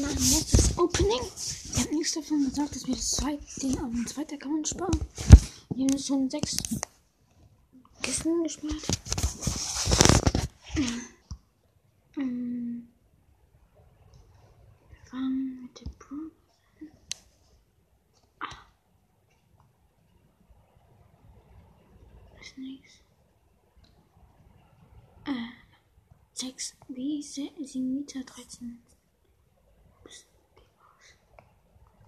mein 0.00 0.10
letztes 0.10 0.78
Opening. 0.78 1.20
Ich 1.74 1.80
habe 1.80 1.94
nichts 1.94 2.12
davon 2.12 2.44
gesagt, 2.44 2.74
dass 2.74 2.86
wir 2.86 2.94
das 2.94 3.10
zweit, 3.10 3.40
den 3.62 3.78
auf 3.78 3.90
den 3.90 4.06
zweiten 4.06 4.34
Account 4.34 4.68
sparen. 4.68 5.00
Wir 5.74 5.86
haben 5.86 5.98
schon 5.98 6.30
sechs 6.30 6.56
Kisten 8.02 8.42
gespart. 8.42 8.74
Ähm, 12.16 12.88
wir 14.90 15.10
fangen 15.10 15.62
mit 15.62 15.80
dem 15.80 15.92
Pro. 15.98 16.14
Ah. 18.40 18.66
Das 22.38 22.56
nächste. 22.56 22.98
Äh, 25.24 25.58
6 26.34 26.74
wie 26.88 27.22
7 27.22 27.94
Meter 27.94 28.22
13. 28.22 28.80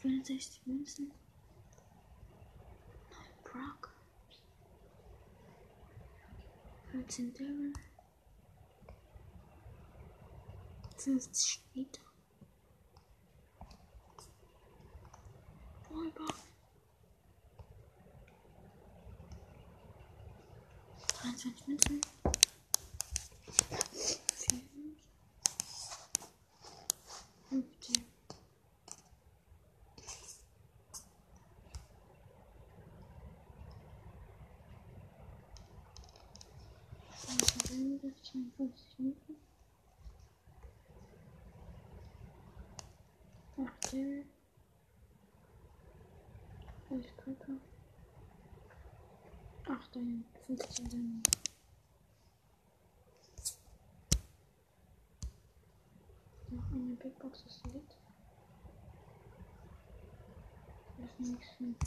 65 0.03 0.67
Münzen. 0.67 1.13
9 3.11 3.43
Brock. 3.45 3.91
14 6.91 7.35
Daryl. 7.35 7.73
50 10.97 11.61
Meter. 11.75 12.03
Ballball. 15.91 16.35
23 21.23 21.67
Münzen. 21.67 22.01
52 38.33 38.99
Minuten. 38.99 39.37
8 43.57 43.93
Daryl. 43.93 44.27
11 46.91 47.17
Piper. 47.17 47.53
8 49.69 49.95
Diamond. 49.95 50.27
15 50.47 50.89
Diamond. 50.89 51.29
Noch 56.51 56.71
eine 56.73 56.97
Big 56.97 57.19
Box 57.19 57.43
ist 57.47 57.67
lit. 57.67 57.97
Das 60.99 61.11
ist 61.19 61.61
nichts 61.61 61.81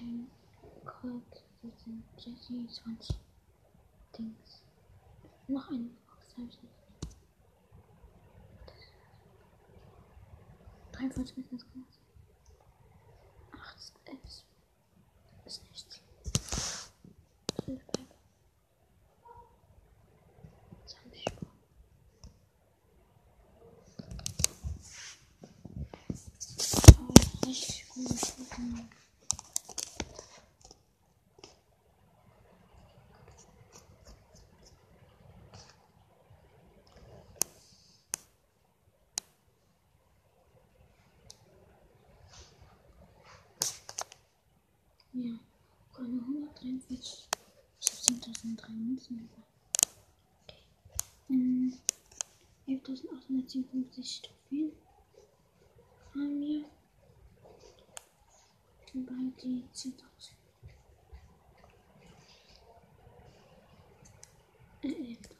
Zehn 0.00 0.30
Colt, 0.86 1.44
17 1.62 2.02
Jesse, 2.16 2.66
20 2.82 3.16
Dings. 4.16 4.62
Noch 5.46 5.70
ich 6.48 6.62
nicht. 6.62 6.74
43 10.92 11.36
Meter 11.36 11.56
ist 11.56 11.72
gut. 11.72 11.84
8 13.52 13.76
ist 13.76 13.94
11. 14.06 14.44
Ist 15.44 15.62
nichts. 15.64 16.00
12 17.64 17.86
Piper. 17.92 18.14
20 20.86 21.24
Spur. 21.28 21.48
Richtig 27.46 27.88
gute 27.90 28.16
Ich 46.88 47.28
habe 47.82 47.96
10.003 47.96 48.70
Münzen 48.70 49.16
gemacht. 49.16 49.48
Okay. 50.44 50.62
Ähm, 51.30 51.78
11.857 52.66 54.22
Trophäen 54.22 54.72
haben 56.14 56.40
wir. 56.40 56.64
Bald 58.92 59.42
die 59.42 59.64
10.000. 59.72 59.94
Äh, 64.82 64.88
11.000. 64.88 65.39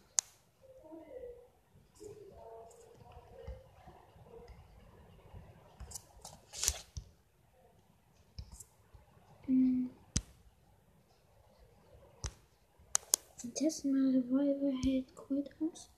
Wir 13.43 13.55
testen 13.55 13.93
mal 13.93 14.11
Revolver 14.11 14.71
hält 14.85 15.17
Colt 15.17 15.51
aus. 15.61 15.89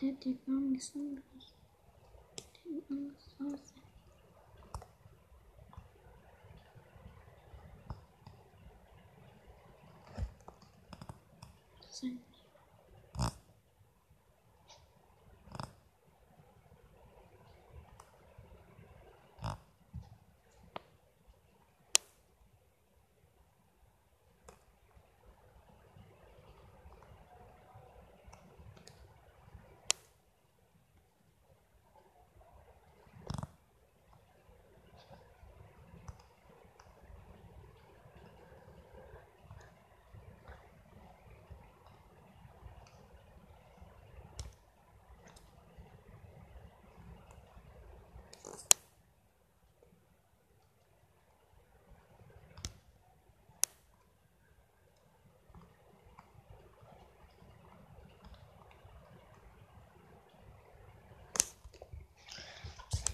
Der 0.00 0.12
hat 0.12 0.24
den 0.24 0.74
ist 0.76 0.94
ungleich. 0.94 1.54
Den 2.66 2.82
Angst 2.90 3.34
aus. 3.40 3.72
Sein 11.90 12.20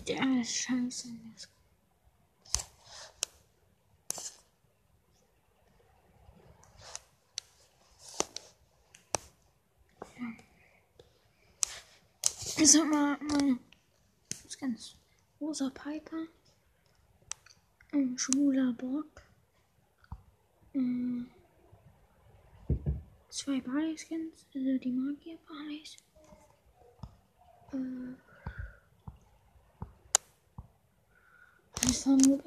Ist 0.06 0.54
scheiße. 0.54 1.08
Haben 12.74 12.90
wir 12.90 13.18
mal 13.22 13.58
was 14.42 14.58
ganz 14.58 14.96
rosa 15.40 15.70
Piper, 15.70 16.26
ein 17.92 18.18
schwuler 18.18 18.72
Bock, 18.72 19.22
ähm, 20.74 21.30
zwei 23.28 23.60
Barley-Skins, 23.60 24.46
also 24.54 24.78
die 24.78 24.90
Magier-Barleys, 24.90 25.96
äh, 27.72 28.33
von 32.04 32.42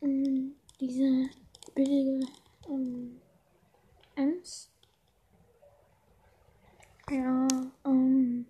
ähm, 0.00 0.54
dieser 0.80 1.28
billige 1.74 2.26
ähm, 2.66 3.20
Ems. 4.16 4.70
Ja, 7.10 7.46
ähm. 7.84 8.46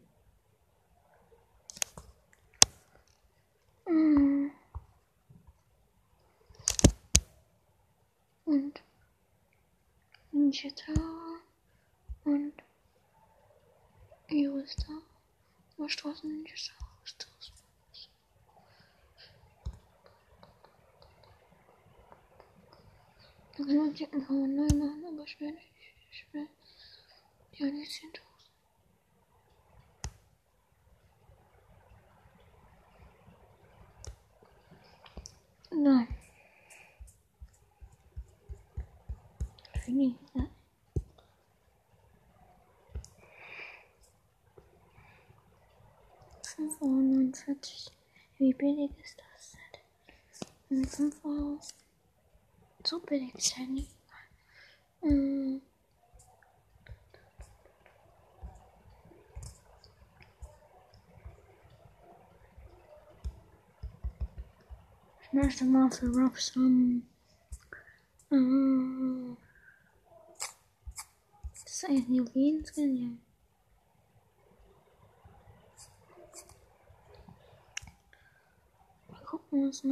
Mm. 3.86 4.50
und 8.44 8.80
Ninja 10.30 10.70
Tower 10.70 11.40
und 12.24 12.52
Eurostar. 14.30 15.02
Was 15.78 15.96
draußen 15.96 16.30
Ninja 16.30 16.54
Tower 16.54 16.88
ist 17.04 17.26
das. 17.40 17.57
Checken, 23.58 24.24
kann 24.24 24.40
man 24.40 24.54
neu 24.54 24.68
machen, 24.68 25.04
aber 25.04 25.26
schwer 25.26 25.50
nicht. 25.50 25.66
Schwer. 26.10 26.46
Ja, 27.54 27.66
die 27.66 27.84
10.000. 27.84 28.20
Nein. 35.72 36.08
Fini. 39.84 40.14
Ja. 40.34 40.46
Fünf 46.44 46.80
Euro 46.80 46.90
neunundvierzig. 46.92 47.90
Wie 48.38 48.54
billig 48.54 48.92
ist 49.02 49.18
das 49.18 49.56
denn? 50.70 50.86
Fünf 50.86 51.24
Euro. 51.24 51.58
So 52.84 53.00
billig 53.00 53.34
ist 53.34 53.56
ja 53.58 53.64
nicht. 53.64 53.90
Ähm. 55.02 55.60
Ich 65.20 65.32
möchte 65.34 65.64
mal 65.66 65.90
für 65.90 66.06
Robs 66.06 66.56
um, 66.56 67.06
ähm, 68.30 69.36
das 71.52 71.64
ist 71.74 71.84
eigentlich 71.84 72.08
ein 72.08 72.14
Juwelen-Skin, 72.14 72.96
ja. 72.96 73.10
Wir 79.08 79.26
gucken 79.26 79.64
uns 79.64 79.84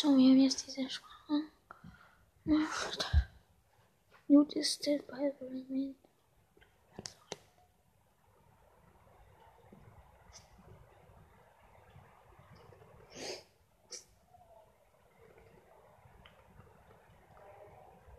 So, 0.00 0.16
wir 0.16 0.30
haben 0.30 0.38
jetzt 0.38 0.64
diese 0.64 0.88
Sprache. 0.88 1.42
Newt 4.28 4.52
is 4.52 4.74
still 4.74 5.02
by 5.02 5.32
the 5.40 5.46
remain. 5.46 5.96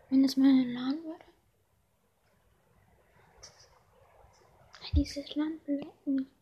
Wenn 0.09 0.25
es 0.25 0.35
mal 0.35 0.49
laden 0.49 1.01
würde. 1.05 1.25
Dieses 4.93 5.33
Land 5.35 5.65
leckt 5.65 6.07
mich. 6.07 6.38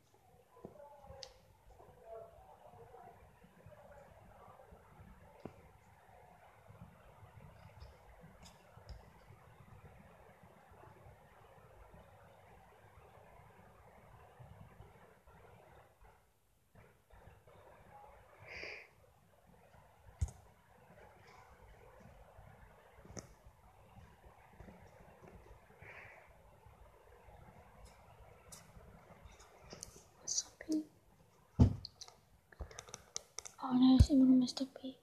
Oh, 33.77 33.79
da 33.79 33.95
ist 34.03 34.09
immer 34.09 34.25
noch 34.25 34.35
Mr. 34.35 34.65
P. 34.65 34.95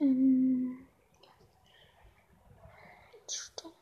Ähm, 0.00 0.78
ja. 1.24 1.30
Stelle. 3.26 3.72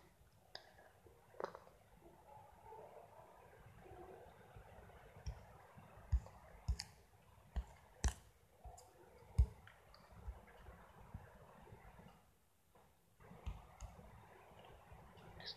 Das 15.38 15.56